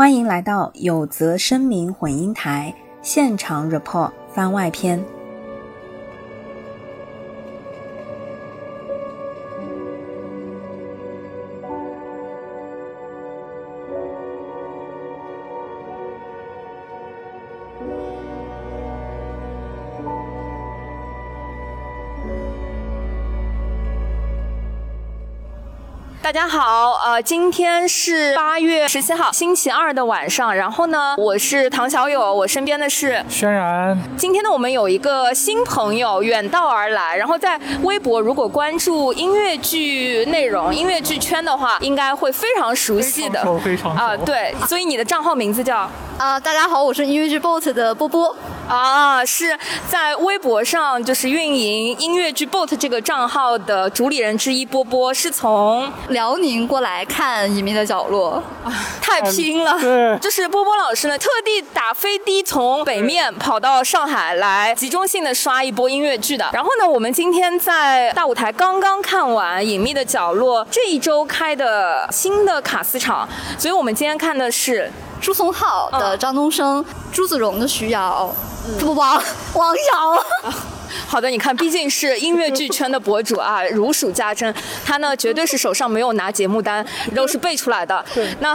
[0.00, 5.19] 欢迎来到有则声明混音台现场 report 番外篇。
[26.30, 30.54] 大家好，呃，今天是八月十七号，星期二的晚上。
[30.54, 33.98] 然后呢，我是唐小友，我身边的是轩然。
[34.16, 44.54] 今天呢，我们有一个新朋友远道而来，然后在微博如果关注音乐剧内容、音乐剧圈的话，应该会非常熟悉的，非常熟，啊，对。
[44.68, 48.36] 所以你的账号名字叫啊，大家好，我是音乐剧 Boat 的波波。
[48.68, 59.80] 啊，是在微博上就是运营音乐剧 Boat 这个账号的主理人之一波波，是从辽宁过来看《隐秘的角落》，啊太拼了。
[59.80, 66.50] 对，就是波波老师呢，特地打飞的从北面跑到上海来，集中性的刷一波音乐剧的。
[66.52, 73.26] 然后呢，我们今天在大舞台刚刚看完《隐秘的角落》这一周开的新的卡斯场，
[73.58, 78.34] 所以我们今天看的是朱松浩的张东升，朱子荣的徐瑶。
[78.94, 79.22] 王
[79.54, 80.52] 王瑶，
[81.06, 84.54] 好的，你看，毕竟是音乐剧圈的博主啊，如数家珍。
[84.84, 88.04] 他呢，绝对是手上没有拿节目单，都是背出来的。
[88.40, 88.54] 那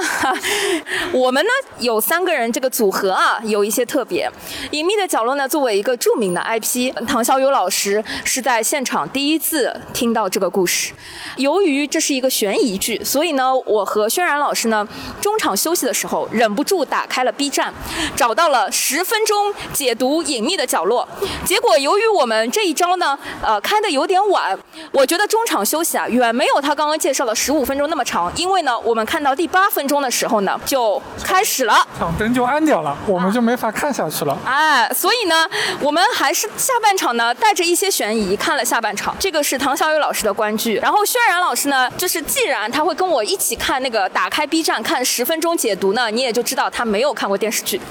[1.11, 4.29] 我们呢，有三个人这个组合啊，有一些特别。
[4.71, 10.93] 隐秘的角落呢，作为一个著名的 IP，唐小友老师是在现场第一次听到这个故事。
[11.37, 14.87] 由于这是一个悬疑剧，所以呢，我和轩然老师呢，
[15.21, 17.73] 中场休息的时候，忍不住打开了 B 站，
[18.15, 21.07] 找到了十分钟解读隐秘的角落。
[21.43, 24.57] 结果由于我们这一招呢，呃，开的有点晚，
[24.91, 28.31] 我觉得中场休息啊，远没有他刚刚介绍的十五分钟那么长。
[28.35, 34.37] 因为呢，我们看到第八分钟的时候呢，就开始了，场灯就暗掉了，我们就没法看下去了。
[34.45, 35.47] 哎，所以呢，
[35.81, 39.13] 我们还是下半场呢，带着一些悬疑看了下半场。
[39.19, 41.21] 这个是唐小雨老师的观剧，然后轩。
[41.27, 47.81] 然老师呢，就是既然他会跟我一起看那个打开 B 站看十分钟解读呢，你也就知道他没有看过电视剧。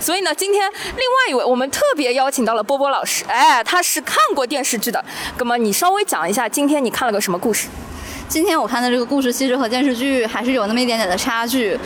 [0.00, 5.04] 所以呢，今天另外一位我们特别邀请到了波波老师，哎，他是看过电视剧的。
[5.38, 7.68] 那么你稍微讲一下，今天你看了个什么故事？
[8.28, 11.78] 今天我看的这个故事其实和电视剧还是有那么一点点的差距。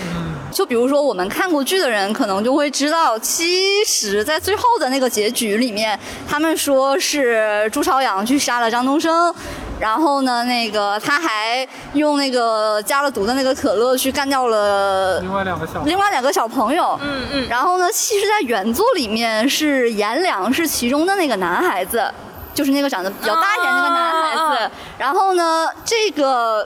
[0.51, 5.99] 就比如说我们看过剧的人，可能就会知道，其实，在最后的那个结局里面，
[6.29, 9.35] 他们说是朱朝阳去杀了张东升。
[9.82, 16.97] 然后呢，那个他还用那个加了毒的那个可乐去干掉了另外两个小另外两个小朋友。
[17.03, 17.48] 嗯嗯。
[17.48, 22.09] 然后呢，其实，在原作里面是颜良是其中的那个男孩子，
[22.54, 24.70] 就是那个长得比较大一点那个男孩子。
[24.98, 26.64] 然后呢，这个。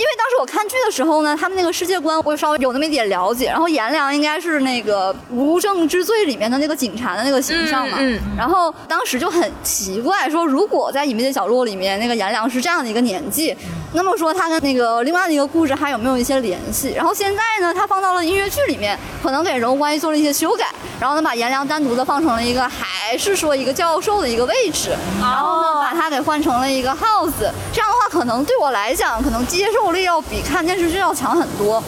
[0.00, 3.48] 因为当时我看剧的时候呢，他们那个世界观我稍微有那么一点了解。
[3.48, 7.98] 然后颜良应该是那个《无证之罪》里面的那个警察的那个形象嘛。
[8.00, 8.18] 嗯。
[8.34, 13.54] 然后当时就很奇怪，说如果在《隐秘的角落》里面那个颜良是这样的一个年纪，
[13.92, 16.94] 那么说他跟那个另外的一个故事还有没有一些联系？
[16.96, 20.64] 然后现在呢，他放到了音乐剧里面，可能给人物关系做了一些修改，
[20.98, 27.50] 然后呢把颜良单独的放成了一个还是说一个教授的一个位置，然后呢把他给换成了一个 house。
[27.70, 29.89] 这样的话，可能对我来讲，可能接受。
[29.92, 31.82] 力要比看电视剧要强很多，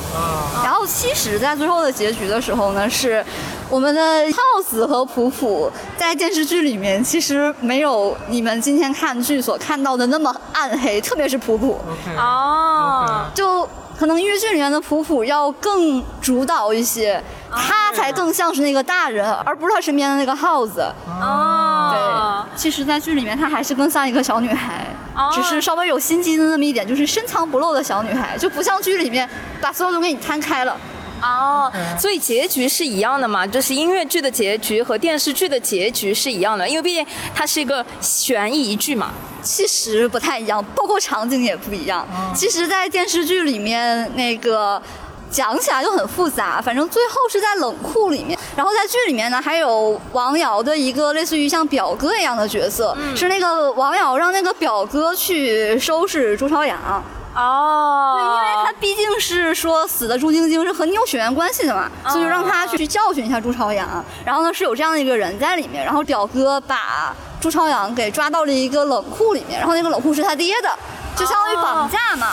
[0.63, 3.25] 然后其实，在最后的结局的时候呢，是
[3.69, 4.01] 我们的
[4.33, 11.81] 耗子和普普在电视剧里面其实没有你们今天看剧所看到的那么暗黑，特别是普普。
[12.17, 13.69] 哦，就
[13.99, 20.81] 可能音乐剧里面的普普要更主导一些，他才更像是那个大人，而不是他身边的那个耗子
[21.21, 21.91] 哦。
[21.93, 24.87] 对，其实，在剧里面，她还是更像一个小女孩。
[25.31, 29.29] 只是稍微有心机的那么一点，就是深藏不露的小女孩，就不像剧里面
[29.61, 30.75] 把所有都给你摊开了。
[31.23, 33.47] 哦，所以结局是一样的嘛？
[33.47, 39.13] 就是音乐剧的结局和电视剧的结局是一样的，因为毕竟它是一个悬疑剧嘛。
[39.43, 42.07] 其实不太一样，包括场景也不一样。
[42.35, 44.83] 其实，在电视剧里面那个。
[45.33, 57.03] 讲起来就很复杂，反正最后是在冷库里面，然后在剧里面呢，还有王瑶的一个类似于像表哥一样的角色，是那个王瑶让那个表哥去收拾朱朝阳。
[57.35, 64.05] 哦，对，因为他毕竟是说死的朱晶晶是和你有血缘关系的嘛，所以就让他去教训一下朱朝阳。
[64.25, 70.69] 然后呢，是有这样的一个人在里面，然后表哥把朱朝阳给抓到了一个冷库里面，然后那个冷库是他爹的。
[71.15, 72.29] 就相当于绑架嘛，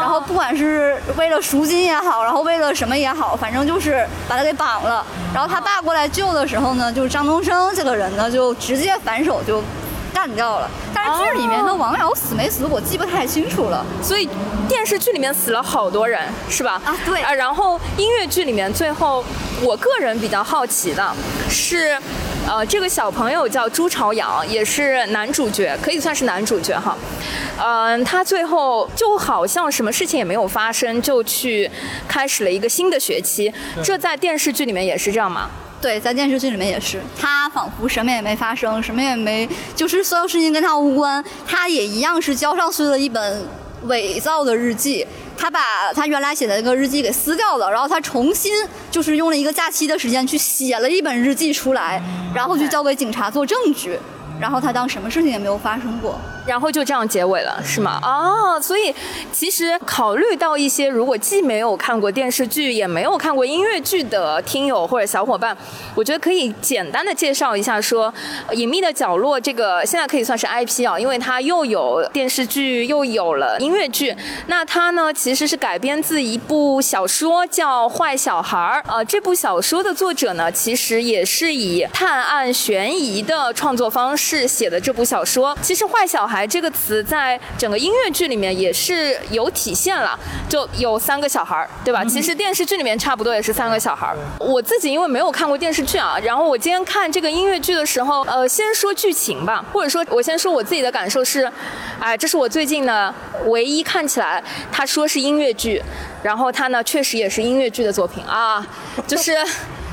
[0.00, 5.04] 然后不管是为了赎金也好，然后为了什么也好，反正就是把他给绑了。
[5.34, 9.62] 然后他爸过来救的时候呢，就是张东升这个人呢，就直接反手就。
[10.12, 10.70] 干掉了。
[10.94, 13.84] 但是剧里面的王瑶死没死，我记不太清楚了。
[14.02, 14.28] 所以
[14.68, 16.80] 电视剧里面死了好多人，是吧？
[16.84, 17.32] 啊，对啊。
[17.32, 19.24] 然后音乐剧里面最后，
[19.62, 21.14] 我个人比较好奇的
[21.48, 21.96] 是，
[22.48, 26.96] 呃，这个小朋友叫朱朝阳，也是男主角，可以算是男主角哈。
[27.60, 31.70] 嗯，他最后就好像什么事情也没有发生，就去
[32.06, 33.52] 开始了一个新的学期。
[33.82, 35.50] 这在电视剧里面也是这样吗？
[35.80, 41.24] 对，在电视剧里面也是，他仿佛什么也没发生，什么也没，就是所有事情跟他无关。
[41.46, 43.46] 他也一样是交上去了一本
[43.84, 48.52] 伪造的日记，他把他原来写的那个日记给撕掉了，然后他重新
[48.90, 52.02] 就是用了一个假期的时间去写了一本日记出来，
[52.34, 53.96] 然后去交给警察做证据，
[54.40, 56.18] 然后他当什么事情也没有发生过。
[56.48, 58.00] 然后就这样结尾了，是吗？
[58.02, 58.94] 哦，所以
[59.30, 65.54] 其实考虑到一些如果既没有看过电视剧，也没有看过音乐剧的听友或者小伙伴，
[65.94, 68.12] 我觉得可以简单的介绍一下，说
[68.54, 74.16] 《隐秘的角落》这个现在可以算是 IP 啊，因为它又有电视剧，又有了音乐剧。
[74.46, 78.82] 那它呢，其实是改编自一部小说，叫《坏小孩儿》。
[78.90, 85.54] 呃，这部小说的作者呢，其实也是以探案悬疑的创作方式写的这部小说。
[85.60, 86.36] 其实《坏小孩》。
[86.46, 90.18] 这个词在整个音乐剧里面也是有体现了，
[90.48, 92.04] 就有三个小孩儿，对吧？
[92.04, 94.16] 其实电视剧里面差不多也是三个小孩儿。
[94.38, 101.50] 我自己因为没有看过电视剧啊，然后我今天看这个音乐剧的时候，呃，先说剧情吧，或者说我先说我自己的感受是，
[102.00, 103.14] 哎，这是我最近呢
[103.46, 105.82] 唯一看起来他说是音乐剧，
[106.22, 108.66] 然后他呢确实也是音乐剧的作品啊，
[109.06, 109.36] 就是，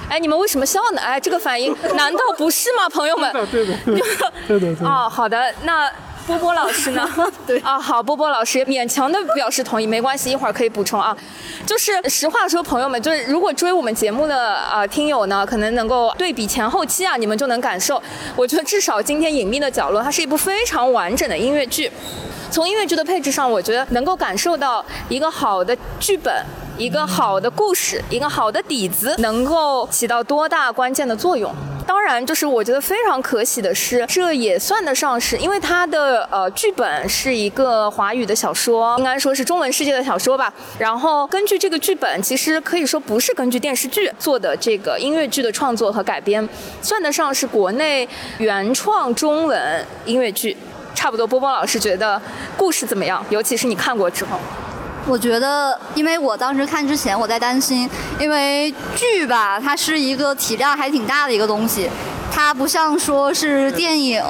[0.10, 1.02] 哎，你们为什么笑呢？
[1.02, 3.32] 哎，这个反应难道不是吗，朋友们？
[3.52, 4.06] 对的，对的，
[4.48, 5.92] 对的，对 哦，好的，那。
[6.26, 7.08] 波波老师呢？
[7.46, 11.16] 对啊，好，波波老师勉强的表示同意，没关系，一会儿可以补充啊。
[11.66, 18.02] 就是实话说，朋友们，就是如果追我们节目的啊听友呢，可能能够对比前后期啊，你们就能感受。
[18.36, 21.92] 我觉得至少今天隐秘的角落，它是一部非常完整的音乐剧。
[22.50, 26.34] 从音乐剧的配置上，我觉得能够感受到一个好的剧本、
[26.78, 31.54] 一个好的故事、一个好的底子，能够起到多大关键的作用。
[31.88, 40.54] 当然，就是我觉得非常可喜的是，这也算得上是，因为它的呃剧本是一个华语的小说，应该说是中文世界的小说吧。
[40.78, 46.48] 然后根据这个剧本，其实可以说不是根据电视剧做的这个音乐剧的创作和改编，
[46.82, 48.08] 算得上是国内
[48.40, 50.58] 原创中文音乐剧。
[50.94, 52.22] 差不多，波波老师觉得
[52.58, 53.24] 故事怎么样？
[53.30, 54.40] 尤其是你看过之后。
[55.08, 57.88] 我觉得，因为我当时看之前，我在担心，
[58.20, 61.90] 因为剧吧，它是一个体量还挺大的一个东西，
[62.32, 64.22] 它不像说是电影，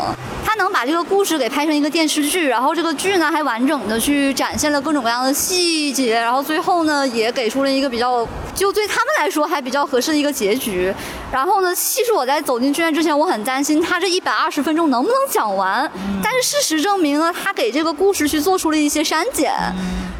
[0.46, 10.94] 它能把这个故事给拍成一个电视剧，然后这个剧呢还完整的去展现了各种各样的细节，然后最后呢也给出了一个比较，就对他们来说还比较合适的一个结局。
[11.32, 15.92] 然后呢，其实我在走进剧院之前，我很担心他这一百二十分钟能不能讲完，
[16.24, 19.52] 但是事实证明呢，他给这个故事去做出了一些删减。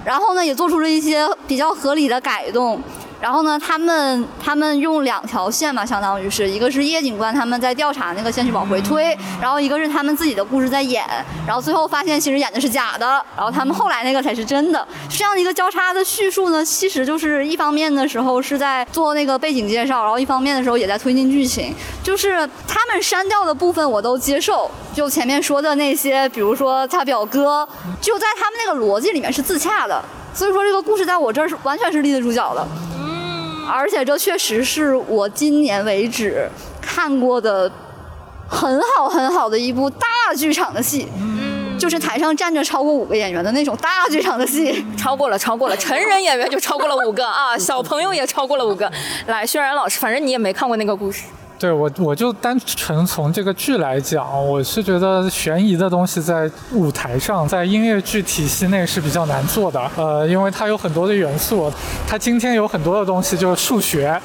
[0.04, 2.82] 然后呢，也做出了一些比较合理的改动。
[3.26, 11.04] 然后呢，他们他们用两条线嘛，相当于是一个是叶警官他们在调查那个线去往回推，然后一个是他们自己的故事在演，
[11.48, 14.88] 然后最后发现其实演的是假的，然后他们后来那个才是真的。
[15.10, 21.74] 这样的一个交叉的叙述呢，其实就是一方面的时候是在做那个背景介绍，然后一方面的时候也在推进剧情。
[22.04, 27.68] 就是他们删掉的部分我都接受，就前面说的那些，比如说他表哥，
[28.00, 30.00] 就在他们那个逻辑里面是自洽的。
[30.32, 32.95] 所以说这个故事在我这儿是完全是立得住脚的，嗯，
[33.68, 36.50] 而且这确实是我今年为止
[36.82, 37.72] 看过的
[38.48, 48.92] 很好很好的一部大剧场的戏，嗯，就是台上站着超过五个演员的那种大剧场的戏，超过了，超过了，成人演员就超过了五个啊，小朋友也超过了五个。
[49.28, 51.24] 来，轩然老师，反正你也没看过那个故事。
[51.58, 59.82] 对我，我就单纯从这个剧来讲，我是觉得悬疑的东西在舞台上，在音乐剧体系内是比较难做的。
[59.96, 61.72] 呃，因为它有很多的元素，
[62.06, 64.20] 它今天有很多的东西，就是数学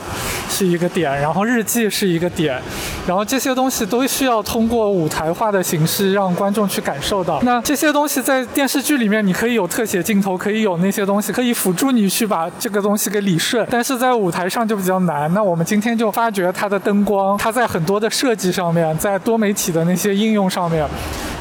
[0.48, 2.60] 是一个点，然后日记是一个点，
[3.06, 7.40] 然后这些东西都需要通过舞台化的形式让观众去感受到。
[7.42, 15.32] 那这些东西在电视剧里面，你可以有特写镜头，可以有那些东西，可以辅助你去把这个东西给理顺，但是在舞台上就比较难。
[15.32, 17.19] 那我们今天就发掘它的灯光。
[17.38, 20.86] 它在很多的设计上面，在多媒体的那些应用上面。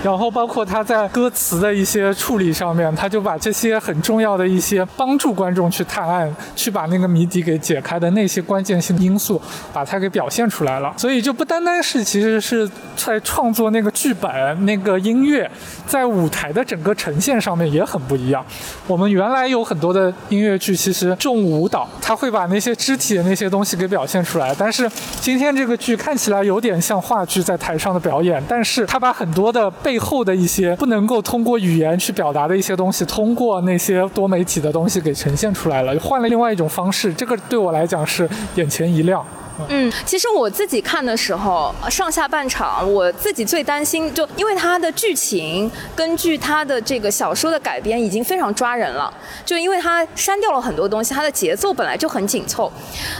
[0.01, 9.41] 然后包括他在歌词的一些处理上面，他就把这些很重要的一些帮助观众去探案、去把那个谜底给解开的那些关键性因素，
[9.73, 10.93] 把它给表现出来了。
[10.97, 15.49] 所以就不单单是其实是在创作那个剧本、那个音乐，
[15.85, 18.43] 在舞台的整个呈现上面也很不一样。
[18.87, 24.89] 我们原来有很多的音乐剧其实重舞蹈，他会把那些肢体的那些东西给表现出来，但是
[25.19, 37.11] 今天这个剧看起来有点像话剧在台上的表演，但是他把很多的背后的一些不能够通过语言去表达的一些东西，通过那些多媒体的东西给呈现出来了，换了另外一种方式。
[37.11, 39.25] 这个对我来讲是眼前一亮。
[39.67, 49.13] 嗯，其实我自己看的时候，上下半场我自己最担心，就因为它的剧情根据它的这个小说的改编已经非常抓人了，
[49.45, 52.71] 就因为它删掉了很多东西，它的节奏本来就很紧凑。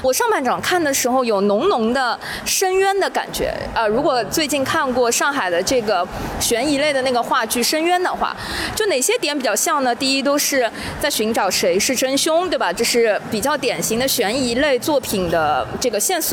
[0.01, 6.07] 我上半场看的时候有浓浓的深渊的感觉，呃，如果最近看过上海的这个
[6.39, 8.35] 悬疑类的那个话剧《深渊》的话，
[8.73, 9.93] 就哪些点比较像呢？
[9.93, 10.69] 第一，都是
[11.01, 12.71] 在寻找谁是真凶，对吧？
[12.71, 16.28] 这是比较典型的悬疑类作品的这个线索。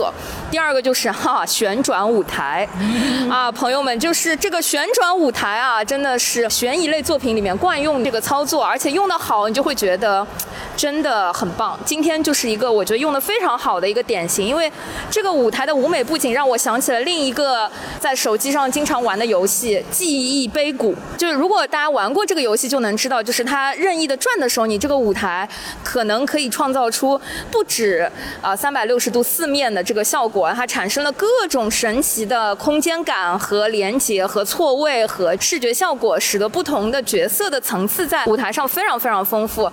[0.50, 2.68] 第二个就是哈 旋转舞台，
[3.30, 10.26] 啊，朋友们，就是这个旋转舞台啊，真的是悬疑类作品里面惯用这个操作，而且用的好，你就会觉得
[10.76, 11.78] 真的很棒。
[11.84, 14.70] 今天就是一个我觉得用的非常好的一个典型，因为
[15.10, 25.48] 这个舞台的舞美不仅让我想起了另一个在手机上经常玩的游戏《记忆碑谷》，就是如果大家玩过这个游戏，就能知道，就是它任意的转的时候，你这个舞台
[25.82, 28.10] 可能可以创造出不止
[28.42, 29.85] 啊三百六十度四面的。
[29.86, 39.70] 这个效果，它产生了各种神奇的空间感和连接和错位和视觉效果，使得不同的角色的层次在舞台上非常非常丰富。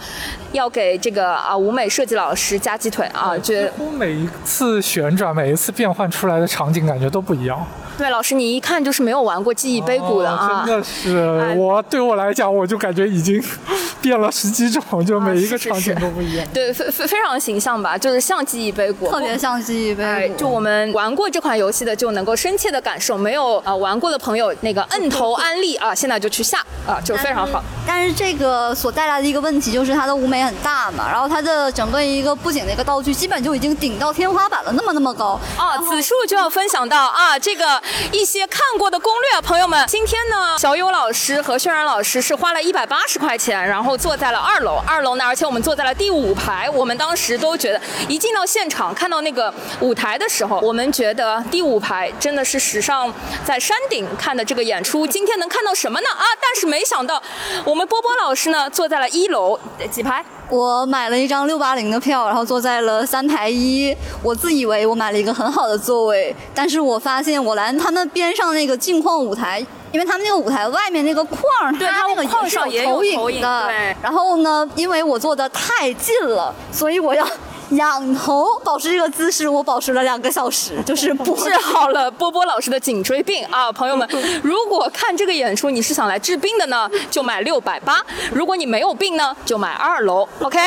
[0.52, 3.36] 要给这个啊舞美设计老师加鸡腿啊！
[3.40, 7.66] 觉得每一次旋转，每一次变换出来的场景感觉都不一样。
[7.98, 10.64] 对，老师，你一看就是没有玩过记忆碑谷的啊！
[10.66, 13.44] 真的是， 我对我来讲，我就感觉已经
[14.02, 16.48] 变了十几种，就每一个场景都不一样。
[16.54, 20.36] 对，非非非常形象吧，就是像记忆碑谷，特别像记忆碑谷。
[20.38, 23.18] 就我们玩过这款游戏的，就能够深切的感受。
[23.18, 27.64] 没有啊玩过的朋友，那个摁头安利啊，现在就去下啊，就非常好。
[27.86, 35.40] 但是这个所带来的一个问题就是它的舞美很大嘛，然后它的整个一个布景的一个道具基本就已经顶到天花板了，那么那么高。
[35.58, 37.82] 啊，此处就要分享到啊这个。
[38.12, 44.82] 一些看过的攻略，朋友们，今天呢，小友老师和渲染老师是花了一百八十块钱，然后坐在了二楼。
[44.86, 46.70] 二楼呢，而且我们坐在了第五排。
[46.70, 49.54] 我们当时都觉得，一进到现场看到那个
[49.84, 53.14] 舞台的时候，我们觉得第五排真的是史上
[53.44, 55.06] 在山顶看的这个演出。
[55.06, 56.08] 今天能看到什么呢？
[56.10, 57.22] 啊，但是没想到，
[57.66, 59.60] 我们波波老师呢，坐在了一楼
[59.92, 60.24] 几排。
[60.50, 63.94] 我买了一张六八零的票，然后坐在了三排一。
[64.22, 69.60] 我自以为我买了一个很好的座位，但是我发现我来他们边上那个镜框舞台，
[69.92, 73.70] 因为他们那个舞台外面那个框，对它那个框上也有投影的。
[74.02, 77.28] 然后呢，因为我坐的太近了，所以我要。
[77.76, 83.72] 仰头保持这个姿势，我保持了两个小时，就是 治好了波波老师的颈椎病啊！
[83.72, 84.08] 朋友们，
[84.44, 87.96] 如果看这个演出你是想来治病的呢，就买六百八；
[88.32, 90.28] 如果你没有病呢，就买二楼。
[90.40, 90.60] OK，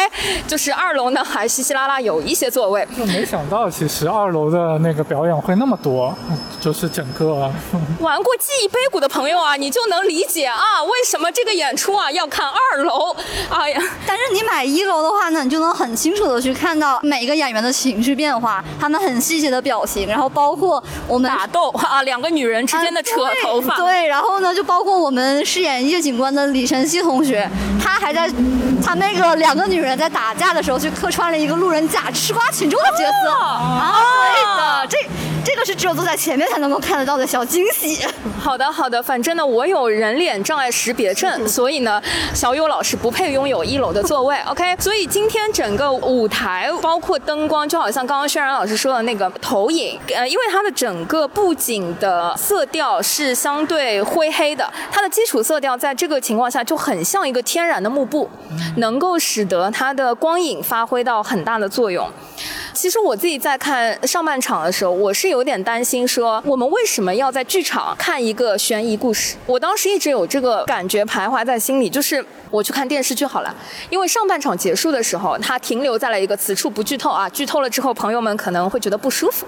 [0.47, 2.87] 就是二楼呢还稀稀拉拉有一些座位。
[2.97, 6.15] 就没想到其实二楼的那个表演会那么多，
[6.61, 7.51] 就是整个
[8.01, 13.15] 玩过记忆碑谷的朋友啊，你就能理解啊，为什么这个演出啊要看二楼。
[13.49, 16.99] 哎呀，但是你买一楼的话呢，你就能很清楚的去看到。
[17.03, 27.49] 每一个演员的情绪变化，他们很细节的表情，然后包括我们打斗啊，两个女人之间的扯头发，对，然后呢，就包括我们饰演叶警官的李晨曦同学，
[27.81, 28.29] 他还在
[28.85, 34.99] 他那个两个女人在打架的时候，去客串了一个路人甲吃瓜群众的角色啊，对的，这。
[35.47, 38.05] 这个是只有坐在前面才能够看得到的小惊喜。
[38.39, 42.01] 好的，好的，反正呢，我有人脸障碍识别证， 所以呢，
[42.35, 44.37] 小友老师不配拥有一楼的座位。
[44.47, 58.29] OK，所以今天整个舞台包括灯光，就好像刚刚轩然老师说的那个投影，呃，因为它的整个布景的色调是相对灰黑的，它的基础色调在这个情况下就很像一个天然的幕布，
[58.77, 62.09] 能够使得它的光影发挥到很大的作用。
[62.77, 69.37] 其实我自己在看上半场的时候，我是有点担心，说我们为什么要在剧场看一个悬疑故事？
[69.47, 73.55] 我当时一直有这个感觉徘徊在心里，就是我去看电视剧好了。
[73.89, 79.47] 因为上半场结束的时候，它停留在了一个此处不剧透啊，剧透了之后朋友们可能会觉得不舒服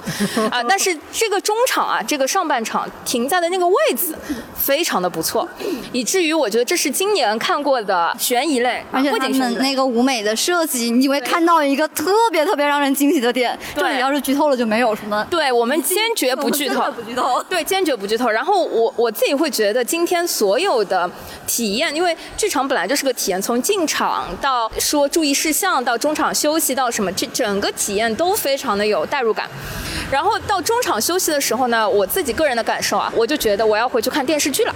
[0.51, 0.63] 啊。
[0.63, 4.15] 但是这个中场啊，这个上半场停在的那个位置
[4.57, 5.47] 非常的不错，
[5.93, 13.18] 以至于我觉得这是今年看过的悬疑类，而且他们那个舞美的设计，你会看到一个特别特别让人惊喜。
[13.21, 15.27] 的点，这里要是剧透了就没有什么。
[15.31, 17.43] 对我们坚决不剧透，不剧透。
[17.49, 18.29] 对，坚决不剧透。
[18.29, 21.11] 然后我我自己会觉得，今天所有的
[21.47, 29.49] 体验，因为剧场本来就是个体验，从进场到说注意事项，到中场休息，到什么，这整个体验都非常的有代入感。
[30.11, 34.75] 然后到中场休息的时候呢，我自己个人的感受啊，我就觉得我要回去看电视剧了。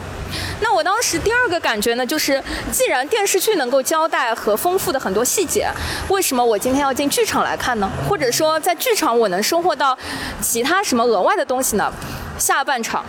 [0.62, 5.69] 那我当时第二个感觉呢，就是既然电视剧能够交代和丰富的很多细节，
[6.09, 7.90] 为什么我今天要进剧场来看呢？
[8.09, 9.99] 或者说在剧场我能收获到
[10.40, 11.92] 其他什么额外的东西呢？
[12.38, 13.04] 下半场。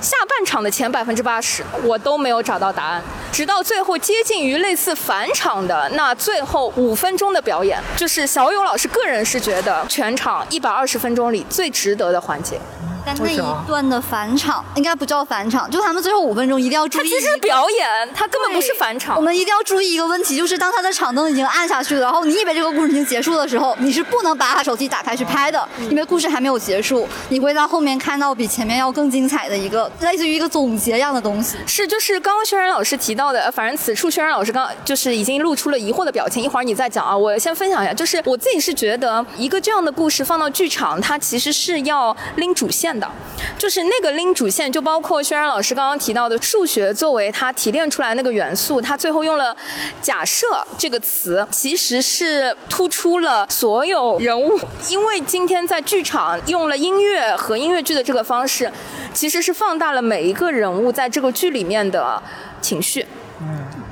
[0.00, 3.02] 下半场的前百分之八十，我都没有找到答案，
[3.32, 12.60] 直到最后接近于类似返场的那最后五分钟的表演，就是小勇老师个人是觉得全场一百二十分钟里最值得的环节。
[13.06, 17.02] 但那一段的返场应该不叫返场，就他们最后五分钟一定要注意。
[17.02, 19.16] 他其实是表演，他根本不是返场。
[19.16, 27.08] 我们一定要注意一个问题，就是当他的场灯已经暗下去了，然后你以为这个故事已经结束的时候，你是不能把他手机打开去拍的，因为故事还没有结束。
[27.30, 31.56] 你会在后面看到比前面要更精彩的一个，类似于一个总结一样的东西。
[31.66, 36.42] 是，就是刚刚轩然老师提到的，反正此处轩然老师刚就是已经露出了疑惑的表情。
[36.42, 43.10] 一会儿你再讲啊，我先分享一下，就是我自己是觉得一个这样的故事放到剧场，它其实是要拎主线的，
[43.58, 43.78] 就是。
[43.78, 49.56] 是那个拎主线，就包括轩然老师刚刚提到的数学作为他提炼出来那个元素，他最后用了
[50.02, 54.58] “假设”这个词，其实是突出了所有人物。
[54.90, 58.68] 因为今天在剧场用了音乐和音乐剧的这个方式，
[59.14, 62.22] 其实是放大了每一个人物在这个剧里面的
[62.60, 63.06] 情绪。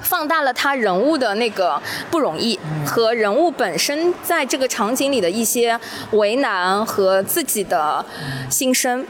[0.03, 5.79] 放大了他人物的那个不容易和人物本身在这个场景里的一些
[6.13, 8.05] 为难和自己的
[8.51, 9.05] 心声，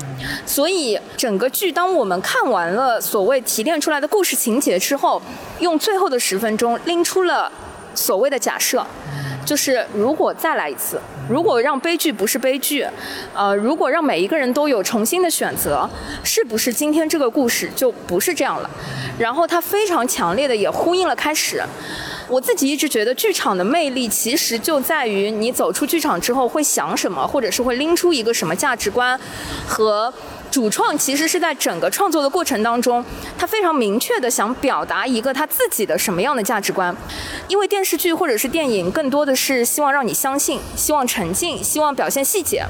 [0.44, 5.20] 所以整个剧当我们看完了所谓提炼出来的故事情节之后，
[5.60, 7.50] 用最后的十分钟拎出了
[7.94, 8.86] 所谓的假设。
[9.46, 11.00] 就是如果再来一次，
[11.30, 12.84] 如果让悲剧不是悲剧，
[13.32, 15.88] 呃，如果让每一个人都有重新的选择，
[16.24, 18.68] 是不是今天这个故事就不是这样了？
[19.18, 21.62] 然后它非常强烈的也呼应了开始。
[22.28, 29.18] 我自己一直觉得剧场的魅力其实就在于你走出剧场之后会想什么，或者是会拎出一个什么价值观
[29.64, 30.12] 和。
[30.50, 33.04] 主创其实是在整个创作的过程当中，
[33.38, 36.94] 他非常明确的想表达一个他自己的什么样的价值观，
[37.48, 42.64] 因为电视剧或者是电影更多的是希望让你相信，希望沉浸，希望表现细节。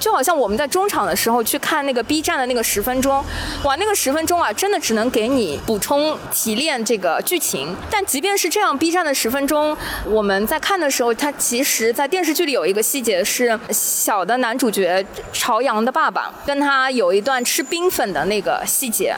[0.00, 3.24] 就好像我们在中场的时候去看那个 B 站的那个十分钟，
[3.62, 7.74] 哇，那个十分钟啊，真的只能给你补充提炼这个剧情。
[7.90, 9.74] 但即便是这样，B 站的十分钟，
[10.04, 19.14] 我们在看的时候，它其实，在电视剧里有一个细节是小的男主角朝阳的爸爸跟他有有一段吃冰粉的那个细节，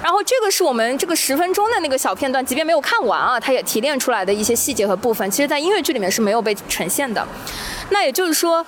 [0.00, 7.26] 然后这个是我们这个十分钟的那个小片段，即便没有看完啊，它也提炼出来的一些细节和部分，其实在音乐剧里面是没有被呈现的。
[7.90, 8.64] 那也就是说，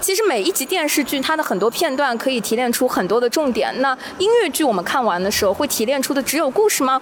[0.00, 3.72] 其实每一集电视剧它的很多片段可以提炼出很多的重点。
[3.80, 7.00] 那音乐剧我们看完的时候，会提炼出的只有故事吗？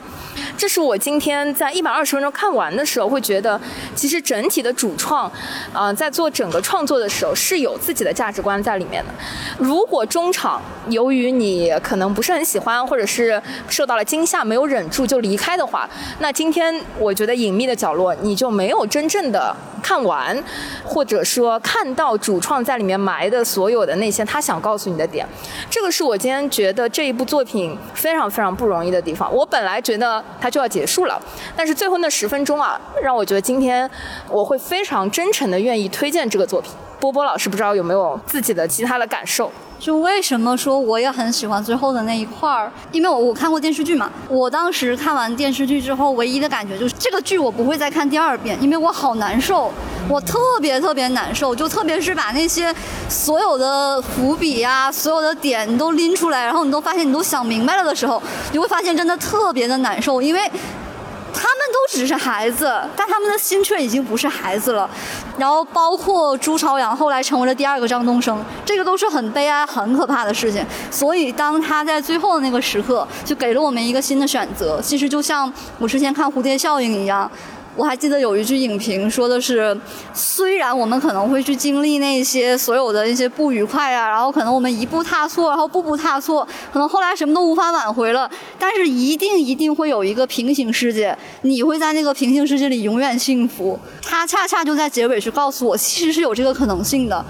[0.56, 3.60] 这是我今天在一百二十分钟看完的时候会觉得，
[3.94, 5.30] 其实整体的主创，
[5.72, 9.10] 啊，在做整个创作的时候是有自己的价值观在里面的。
[9.58, 10.60] 如果中场
[10.94, 15.86] 由于你可能不是很喜欢，或者是受到了惊吓没有忍住就离开的话，
[16.20, 20.42] 那今天我觉得隐秘的角落你就没有真正的看完，
[20.82, 21.60] 或者说。
[21.64, 25.26] 看到主创在里面埋的所有的那些他想告诉你的点，
[25.68, 29.34] 这个是我今天觉得这一部作品非常非常不容易的地方。
[29.34, 31.20] 我本来觉得它就要结束了，
[31.56, 33.90] 但是最后那十分钟啊，让我觉得今天
[34.28, 36.70] 我会非常真诚的愿意推荐这个作品。
[37.00, 39.50] 波波老师不知道有没有自己的其他的感受？
[39.78, 42.72] 就为什么说我也很喜欢最后的那一块儿？
[42.92, 49.70] 因为我我看过电视剧嘛，我当时看完电视剧之后，唯一的感觉就是这个剧我不会再看第二遍，因为我好难受，
[50.08, 52.74] 我特别特别难受，就特别是把那些
[53.08, 60.40] 所有的伏笔呀、所有的点你都拎出来，然后你都发现你都想明白了的时候，你会发现真的特别的难受，因为。
[61.34, 64.88] 他们都只是孩子，但他们的心却已经不是孩子了。
[65.36, 70.64] 然后包括朱朝阳后来成为了第二个张东升，这个都是很悲哀、很可怕的事情。
[70.90, 74.80] 所以当他在最后的那个时刻，就给了我们一个新的选择。
[74.80, 77.30] 其实就像我之前看《蝴蝶效应》一样。
[77.76, 79.76] 我还记得有一句影评说的是，
[80.12, 93.76] 虽然我们可能会去经历那些所有的一些不愉快啊，然后可能我们一步踏错，然后步步踏错，可能后来什么都无法挽回了，但是一定一定会有一个平行世界，你会在那个平行世界里永远幸福。
[94.02, 97.24] 他恰恰就在结尾去告诉我，其实是有这个可能性的，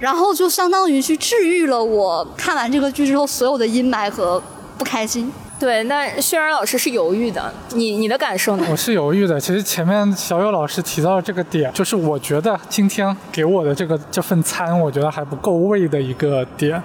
[0.00, 4.42] 然后就相当于去治愈了我看完这个剧之后所有的阴霾和
[4.76, 5.32] 不开心。
[5.58, 8.66] 对，那轩然老师是犹豫的，你你的感受呢？
[8.70, 9.40] 我是犹豫的。
[9.40, 16.80] 其实前面小友老师提到这个点，就是我觉得今天给我的这个这份餐，我觉得还不够味的一个点，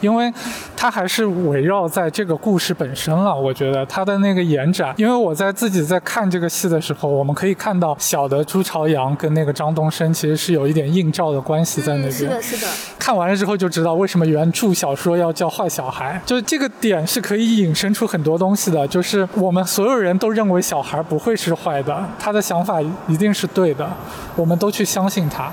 [0.00, 0.32] 因为
[0.76, 3.32] 它还是围绕在这个故事本身了。
[3.32, 12.12] 我觉得它的那个延展，因为我在自己在看这个戏的时候，我们可以看到小的朱朝阳跟那个张东升其实是有一点映照的关系在那边。
[12.12, 12.66] 是的，是的。
[12.98, 18.15] 看完了之后就知道为什么原著小说要叫坏小孩，就是这个点是可以引申出很。
[18.16, 23.86] 很多东西的，就是我们所有人都认为小孩不会是坏的，他的想法一定是对的，
[24.34, 25.52] 我们都去相信他。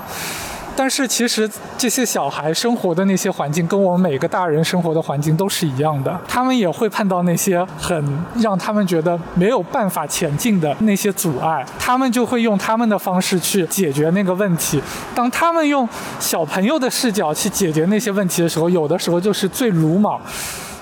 [0.74, 6.18] 但是其实这些小孩生活的那些环境，跟我们每个大人生活的环境都是一样的。
[6.26, 14.82] 他们也会碰到那些很让他们觉得没有办法前进的那些阻碍，他们就会用他们的方式去解决那个问题。
[15.14, 15.86] 当他们用
[16.18, 20.18] 小朋友的视角去解决那些问题的时候，有的时候就是最鲁莽。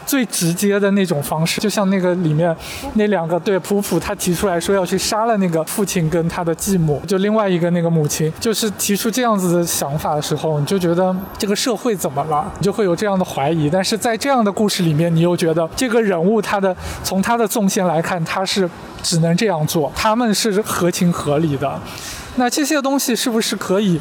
[0.06, 2.54] 最直接的那种方式，就像那个里面
[2.94, 12.50] 那两个对普普，他提出来说要去杀了那个父亲跟他的继母，就另外一个那个母亲，就是提出这样子的想法的时候，你就觉得这个社会怎么了？
[12.58, 13.70] 你就会有这样的怀疑。
[13.70, 18.68] 但是在这样的故事里面，你又觉得这个人物他的从他的纵线来看，他是
[19.02, 21.80] 只能这样做，他们是合情合理的。
[22.36, 24.00] 那这些东西是不是可以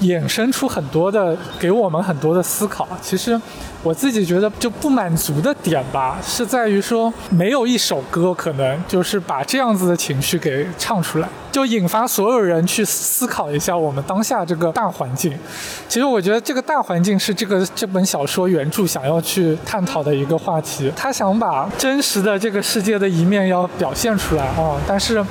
[0.00, 2.86] 衍生出很多的，给我们很多的思考？
[3.00, 3.40] 其实。
[3.82, 15.38] 我自己觉得就不满足的点吧，是在于说没有一首歌可能就是把这样子的情绪给唱出来，就引发所有人去思考一下我们当下这个大环境。
[15.86, 25.22] 其实我觉得这个大环境是这个这本小说原著想要去探讨的一个话题，他想把真实的这个世界的一面要表现出来啊，但是。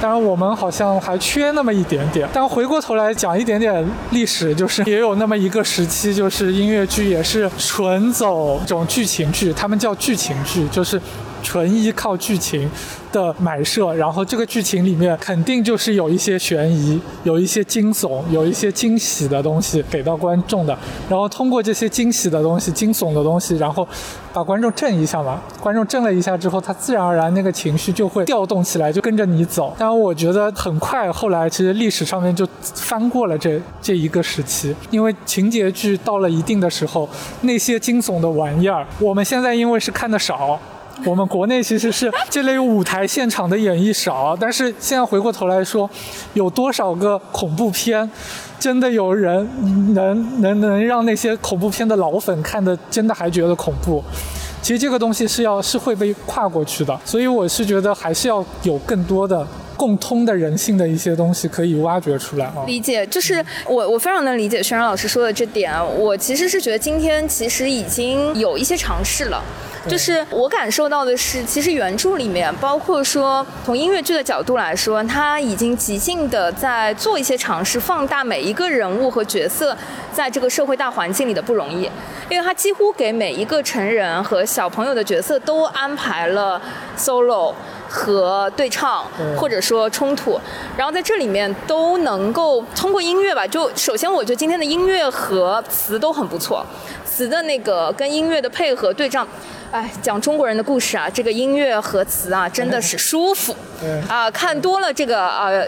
[0.00, 2.28] 当然，我们好像还缺那么一点点。
[2.32, 11.00] 但回过头来讲一点点历史，就是也有那么一个时期，就是音乐剧也是纯走这种剧情剧，他们叫剧情剧，就是。
[11.42, 12.70] 纯依靠剧情
[13.12, 20.76] 的买设，然后这个剧情里面肯定就是有一些悬疑，有一些惊悚，有一些惊喜的东西给到观众的。
[21.08, 23.86] 然后通过这些惊喜的东西、惊悚的东西，然后
[24.32, 25.40] 把观众震一下嘛。
[25.60, 29.74] 观众震了一下之后，他自然而然那个情绪就会调动起来，就跟着你走。
[29.78, 37.08] 但，我觉得很快后来其实历史上面就翻过了这这一个时期，因为情节剧到了一定的时候，
[37.42, 40.58] 那些惊悚的玩意儿，我们现在因为是看的少。
[41.04, 45.88] 我们国内其实是这类舞台现场的演绎少，但是现在回过头来说，
[46.34, 48.10] 有多少个恐怖片，
[48.58, 49.48] 真的有人
[49.94, 54.02] 能能能让那些恐怖片的老粉看的真的还觉得恐怖？
[54.62, 62.62] 其实这个东西是要是会被跨过去的，所以我是觉得还是要有更多的共通的人性的一些东西可以挖掘出来啊。
[62.66, 69.42] 理解，就是我我非常能理解轩然老师说的这点，我其实是觉得今天其实已经有一些尝试了。
[69.88, 79.76] 就是我感受到的是，其实原著里面，包括说从音乐剧的角度来说，他已经极尽的在做一些尝试，放大每一个人物和角色
[80.12, 81.90] 在这个社会大环境里的不容易，
[82.28, 86.60] 因为他几乎给每一个成人和小朋友的角色都安排了
[86.96, 87.54] solo
[87.90, 89.04] 和对唱，
[89.36, 90.40] 或者说冲突，
[90.76, 96.64] 然后在这里面都能够通过音乐吧，就首先我觉得今天的音乐和词都很不错，
[97.04, 99.26] 词的那个跟音乐的配合对仗。
[99.72, 103.54] 哎，讲中国人的故事啊，这个音乐和词啊，真的是舒服。
[104.08, 105.66] 啊，看多了这个呃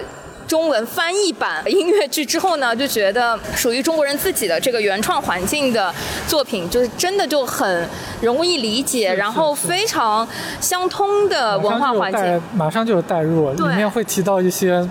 [0.53, 5.91] 中文翻译版音乐剧之后呢，就觉得属于中国人自己的这个原创环境的
[6.29, 7.89] 作品，就是真的就很
[8.21, 10.29] 容易理解，然后非常
[10.61, 14.87] 相通的文化环境，马上就有代入，里面会提到一些。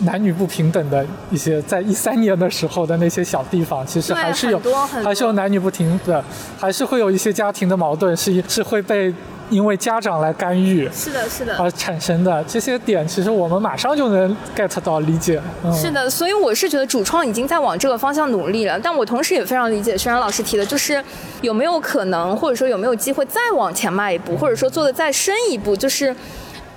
[0.00, 4.60] 男女不平等的一些，在一三年的时候的那些小地方，其实还是有，
[5.02, 6.22] 还是有男女不平等，
[6.60, 9.10] 还是会有一些家庭的矛盾，是是会被
[9.50, 15.40] 因为家长来干预，是的，是的，而产生的这些点，其实我们马上就能 get 到理解。
[15.72, 21.02] 是的，所以我是觉得主创已经在往这个方向努力了，但我同时也非常理解轩然老师提的，就是
[21.42, 26.14] 有没有可能，或者说有没有机会再往前迈一步，或者说做的再深一步，就是。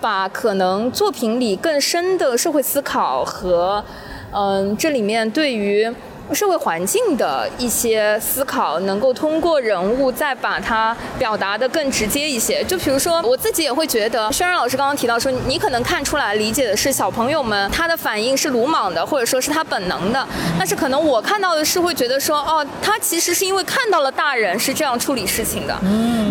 [0.01, 3.83] 把可能作品里更深的社会思考和，
[4.31, 5.93] 嗯，这里面对于。
[6.33, 12.63] 社会环境的一些思考，能够通过人物再把它表达的更直接一些。
[12.65, 20.27] 就比如说，我自己也会觉得，轩然老师刚刚提到说，你可能看出来理解的是小朋友们他的反应是鲁莽的，或者说是他本能的。
[20.57, 25.75] 但是可能我看到的是会觉得说，哦，他其实是因为看到了大人是这样处理事情的，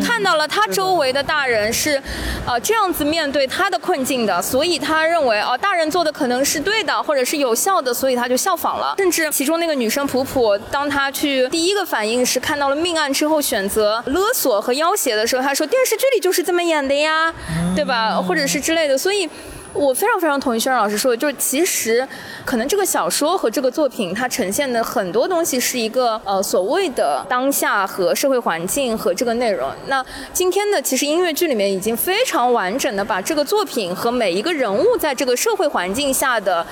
[0.06, 2.00] 看到了他周围的大人是，
[2.46, 8.94] 呃，这样子面对他的困境的，所以他认为哦，大人做的可能是对的，或者是有效的，所以他就效仿了。
[8.98, 9.88] 甚至其中那个女。
[9.88, 17.33] 女生普普，当她去第一个反应是看到了命案之后，选择勒索和要挟的时候，她说电视剧里就是这么演的呀，
[17.74, 18.20] 对吧？
[18.20, 18.98] 或者是之类的。
[18.98, 19.27] 所以，
[19.72, 22.07] 我非常非常同意轩然老师说的，就是其实
[22.44, 29.70] 可能这个小说和这个作品它呈现的很多东西是一个呃所谓的当下和社会环境和这个内容。
[29.87, 36.66] 那今天的其实音乐剧里面已经非常完整的把这个作品和每一个人物在这个社会环境下的。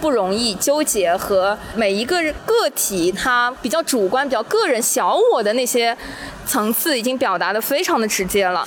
[0.00, 5.96] 不容易纠结和每一个个体他比较主观、比较个人、小我的那些
[6.46, 8.66] 层次已经表达的非常的直接了，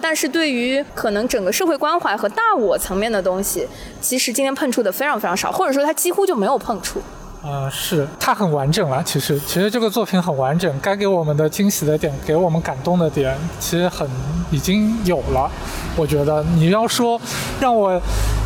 [0.00, 3.66] 但是对于可能整个社会关怀和大我层面的东西，
[4.00, 7.02] 其实今天碰触的非常非常少，或者说他几乎就没有碰触。
[7.48, 9.02] 呃，是它很完整了。
[9.02, 14.06] 其实，其实这个作品很完整，该给我们的惊喜的点，给我们感动的点，其实很
[14.50, 15.50] 已经有了。
[15.96, 17.18] 我觉得你要说
[17.58, 17.98] 让我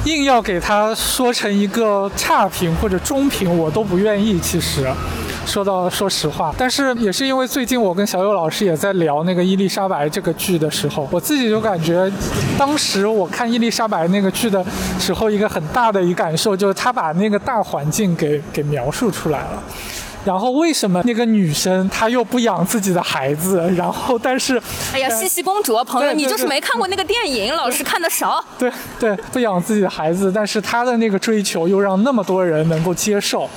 [0.05, 4.39] 硬要给它说成一个差评或者中评，我都不愿意。
[4.39, 4.89] 其实。
[5.45, 12.11] 说到说实话，但是也是因为最近我跟小友老师也在聊那个伊丽莎白这个剧的时候，我自己就感觉，
[12.59, 14.65] 当时我看伊丽莎白那个剧的
[14.99, 19.63] 时候，一个很大的一感受就是他把那个大环境给给描述出来了。
[20.25, 23.61] 然后为什么那个女生她又不养自己的孩子？
[23.77, 24.57] 然后但是，
[24.93, 28.43] 哎呀，茜茜公主朋友，你就是没看过那个电影，老是看的少。
[28.57, 33.51] 对对，不养自己的孩子，但是她的那个追求又让那么多人能够接受。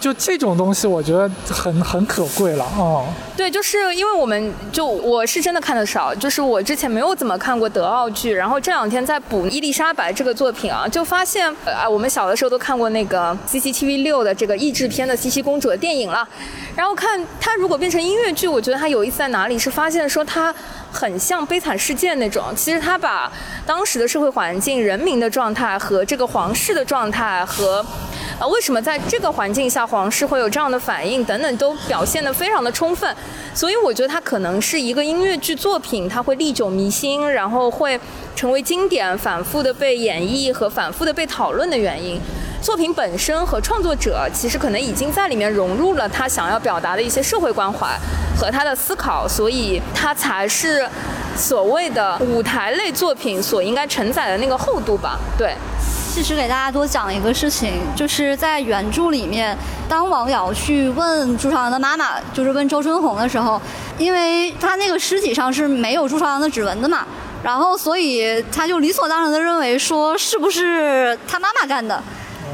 [0.00, 3.06] 就这种东西，我觉得很很可贵了哦。
[3.36, 16.26] 对，就是因为我们就我是真的看的少，就是我之前没有怎么看过德奥剧，然后这两天在补《伊丽莎白》这个作品啊，就发现啊，我们小的时候都看过那个 CCTV 六的这个译制片的《茜茜公主》的电影了，
[16.74, 19.58] 然后看它如果变成音乐剧，我觉得它有意思在哪里？
[19.58, 20.54] 是发现说它
[20.92, 23.30] 很像《悲惨世界》那种，其实他把
[23.66, 27.84] 当时的社会环境、人民的状态和这个皇室的状态和。
[28.38, 33.14] 啊，为什么在这个环境下皇室会有这样的反应等等，都表现得非常的充分，
[33.52, 38.00] 所以我觉得它可能是一个音乐剧作品，它会历久弥新，然后会
[38.34, 42.18] 成为经典，反复的被演绎和反复的被讨论的原因。
[42.62, 47.88] 作品本身和创作者其实可能已经在里面融入了他想要表达的一些社会关怀
[48.38, 50.86] 和他的思考，所以他才是
[51.36, 55.18] 所谓的舞台类作品所应该承载的那个厚度吧？
[55.38, 55.54] 对。
[56.12, 59.56] 其实给大家多讲一个事情，就是在原著里面，
[59.88, 63.60] 当王瑶去问朱朝阳的妈妈，就是问周春红的时候，
[63.96, 67.06] 因为他那个尸体上是没有朱朝阳的指纹的嘛，
[67.44, 72.02] 然后所以他就理所当然的认为说是不是他妈妈干的。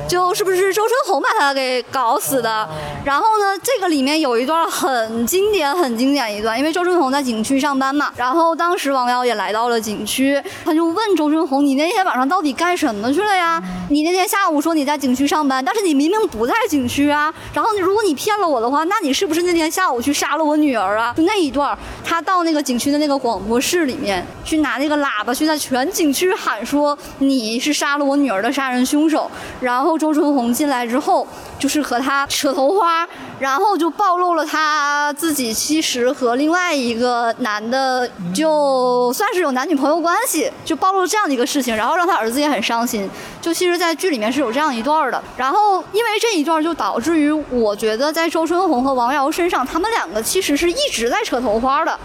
[0.08, 2.68] 就是不是周春红把他给搞死的？
[3.04, 8.12] 然后呢，这个里面有一段很经典、很经典一段，因为周春红在景区上班嘛。
[8.16, 13.60] 然后当时王瑶也来到了景区，他就问周春红：“你那天晚上到底干什么去了呀？
[13.90, 17.32] 你那天下午说你在景区上班，但是你明明不在景区啊。
[17.52, 29.28] 然后你如果你骗了我的话，那你是不是那天下午去杀了我女儿啊？”就那一段，他到那个景区的那个广播室里面去拿那个喇叭，去在全景区喊说：“你是杀了我女儿的杀人凶手。”
[29.60, 29.95] 然后。
[29.98, 31.26] 周春红进来之后，
[31.58, 33.06] 就是和他扯头花，
[33.38, 43.08] 然后就暴露了他自己其实和另外一个男的，就算是有男女朋友关系，就暴露这样的一个事情，然后让他儿子也很伤心。
[43.46, 45.22] 就其实，在剧里面是有这样一段的。
[45.36, 51.96] 然后，因为这一段就导致于，我觉得在周春红和王瑶身上，他们两个其实是一直在扯头花的。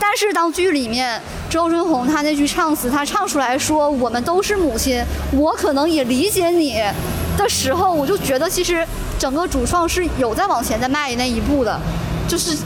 [0.00, 1.20] 但是，当剧里面
[1.50, 6.82] 周春红他那句唱词，他唱出来说：“我们都是母亲，我可能也理解你。”
[7.36, 8.82] 的时候，我就觉得其实
[9.18, 11.78] 整个主创是有在往前在迈那一步的，
[12.26, 12.56] 就是，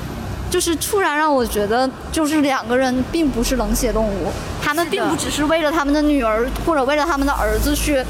[0.53, 4.31] 就是突然让我觉得，就是两个人并不是冷血动物，
[4.63, 8.05] 他们并不只是为了他们的女儿或者为了他们的儿子去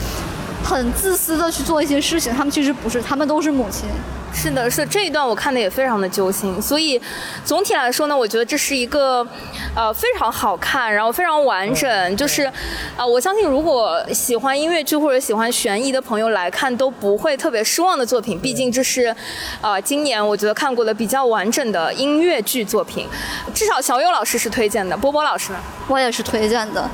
[0.64, 3.88] 很自私的去做一些事情，他们其实不是，他们都是母亲。
[4.34, 7.00] 是的，是这一段我看的也非常的揪心，所以
[7.44, 9.24] 总体来说呢，我觉得这是一个
[9.76, 12.50] 呃非常好看，然后非常完整，就是
[12.96, 19.14] 啊，我相信如果喜欢音乐剧或者喜欢悬疑的朋友来看都不会特别失望的作品，毕竟这是
[19.60, 23.06] 啊今年我觉得看过的比较完整的音乐剧作品，
[23.54, 26.90] 至少小友老师是推荐的，波波老师呢，我也是推荐的。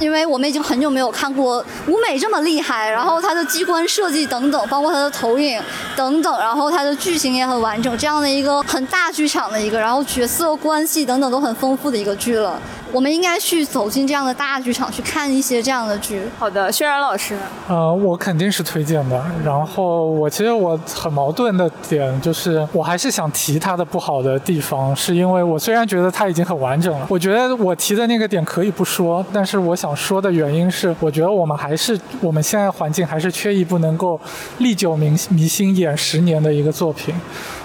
[0.00, 5.62] 因为我们已经很久没有看过舞美这么厉害，然后它的机关设计等等，包括它的投影
[5.94, 12.60] 等等，然后它的剧情也很完整，这样的一个很大剧场的一个，然后角色关系等等都很丰富的一个剧了。
[12.92, 16.22] 我们应该去走进这样的大剧场去看一些这样的剧。
[16.38, 17.36] 好的，薛然老师。
[17.68, 19.24] 呃，我肯定是推荐的。
[19.44, 34.20] 然后我其实我很矛盾的点就是，我还是想提它的不好的地方，是因为我虽然觉得它已经很完整了，我觉得我提的那个点可以不说，但是我想说的原因是，我觉得我们还是我们现在环境还是缺一部能够
[34.58, 37.14] 历久弥弥新演十年的一个作品。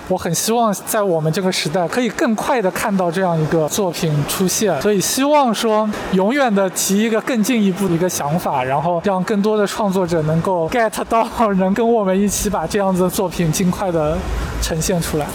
[0.08, 14.18] 我很希望在我们这个时代可以更快的看到这样一个作品出现，所以希望说永远的提一个更进一步的一个想法，然后让更多的创作者能够 get 到， 能跟我们一起把这样子的作品尽快的
[14.62, 15.26] 呈现出来。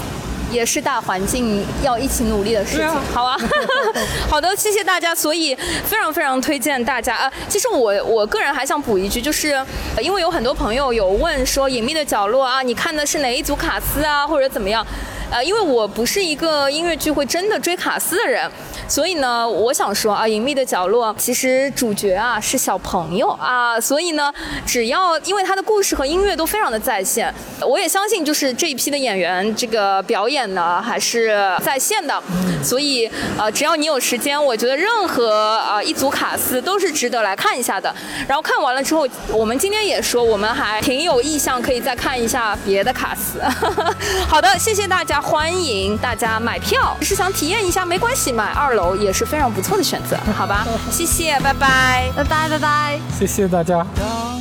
[0.50, 3.36] 也是大环境要一起努力的事情，好啊，
[4.28, 5.14] 好的，谢谢大家。
[5.14, 7.32] 所以非常非常推荐大家啊。
[7.48, 9.64] 其实我我个人还想补一句，就是
[10.00, 14.86] 因为有很多朋友有问说《隐秘的角落》啊，你看的是哪一组卡司啊，或者怎么样？
[15.30, 18.50] 呃，因为我不是一个音乐剧会真的追卡斯的人，
[18.90, 24.35] 所以呢，我想说啊，《隐秘的角落》其实主角啊是小朋友啊，所以呢，
[24.66, 32.20] 只要因为他的故事和音乐都非常的在线，我也相信就是这一批的演员这个表演呢还是在线的，
[32.64, 37.94] 所以呃，只要你有时间，我觉得任何啊一组卡司都是值得来看一下的。
[38.26, 43.40] 然后看完了之后，我们今天也说我们还挺有意向可以再看一下别的卡斯。
[44.26, 50.66] 好的，谢谢大家，欢迎大家买票，是想体验一下没关系，买二楼也是非常不错的选择， 好吧？
[50.90, 53.87] 谢谢，拜拜，拜拜拜拜，谢谢大家。
[53.97, 54.40] 当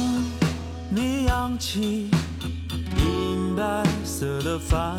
[0.89, 2.09] 你扬起
[2.97, 3.63] 银白
[4.03, 4.97] 色的帆，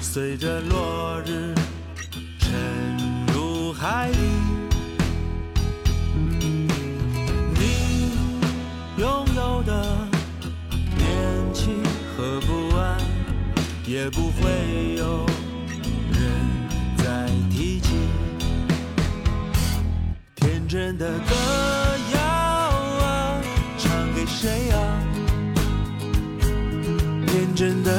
[0.00, 1.54] 随着落日
[2.38, 2.50] 沉
[3.34, 4.18] 入海底，
[7.54, 8.12] 你
[8.96, 9.84] 拥有的
[10.96, 11.82] 年轻
[12.16, 12.96] 和不安，
[13.86, 15.26] 也不会有
[20.96, 21.34] 的歌
[22.14, 23.42] 谣啊，
[23.76, 24.78] 唱给谁啊？
[27.26, 27.92] 天真的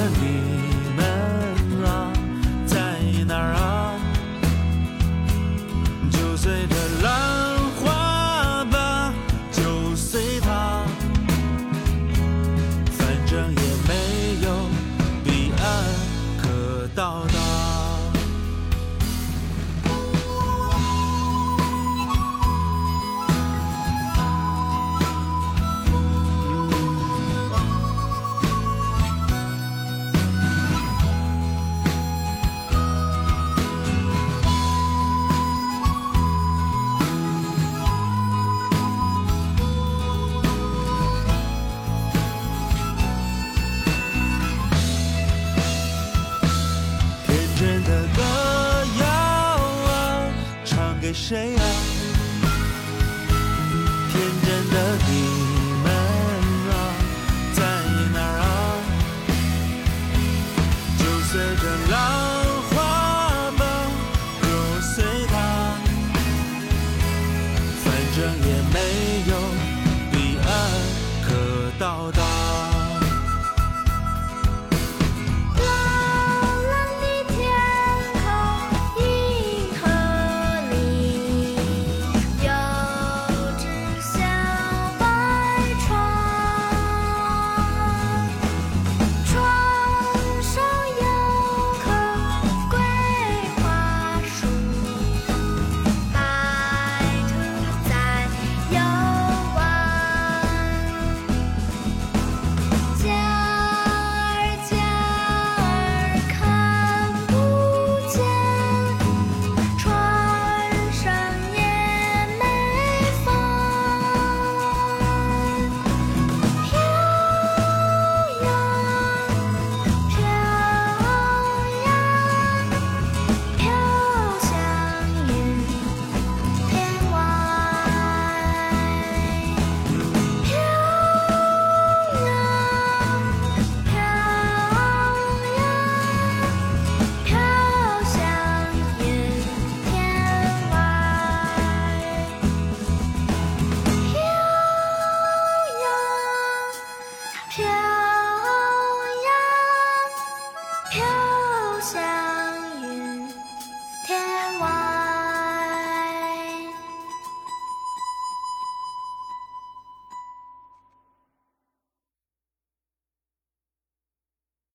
[51.29, 51.59] 谁啊？
[51.59, 51.68] 天真